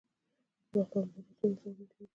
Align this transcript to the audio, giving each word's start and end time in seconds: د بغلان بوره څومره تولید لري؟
د 0.03 0.03
بغلان 0.71 1.05
بوره 1.11 1.31
څومره 1.39 1.57
تولید 1.61 1.89
لري؟ 1.97 2.05